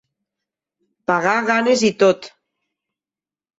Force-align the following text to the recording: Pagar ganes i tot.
Pagar 1.11 1.35
ganes 1.51 1.85
i 1.91 1.93
tot. 2.01 2.33